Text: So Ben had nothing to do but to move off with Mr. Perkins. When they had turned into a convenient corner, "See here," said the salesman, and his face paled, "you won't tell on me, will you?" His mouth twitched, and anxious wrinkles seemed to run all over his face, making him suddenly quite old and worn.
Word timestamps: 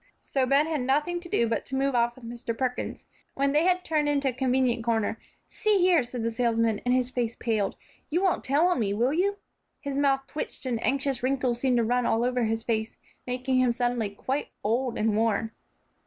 So 0.19 0.47
Ben 0.47 0.65
had 0.65 0.81
nothing 0.81 1.19
to 1.19 1.29
do 1.29 1.47
but 1.47 1.63
to 1.67 1.75
move 1.75 1.93
off 1.93 2.15
with 2.15 2.25
Mr. 2.25 2.57
Perkins. 2.57 3.05
When 3.35 3.51
they 3.51 3.65
had 3.65 3.85
turned 3.85 4.09
into 4.09 4.29
a 4.29 4.33
convenient 4.33 4.83
corner, 4.83 5.19
"See 5.45 5.77
here," 5.77 6.01
said 6.01 6.23
the 6.23 6.31
salesman, 6.31 6.81
and 6.87 6.95
his 6.95 7.11
face 7.11 7.35
paled, 7.35 7.75
"you 8.09 8.23
won't 8.23 8.43
tell 8.43 8.65
on 8.69 8.79
me, 8.79 8.95
will 8.95 9.13
you?" 9.13 9.37
His 9.79 9.99
mouth 9.99 10.21
twitched, 10.25 10.65
and 10.65 10.83
anxious 10.83 11.21
wrinkles 11.21 11.59
seemed 11.59 11.77
to 11.77 11.83
run 11.83 12.07
all 12.07 12.23
over 12.23 12.45
his 12.45 12.63
face, 12.63 12.97
making 13.27 13.59
him 13.59 13.71
suddenly 13.71 14.09
quite 14.09 14.47
old 14.63 14.97
and 14.97 15.15
worn. 15.15 15.51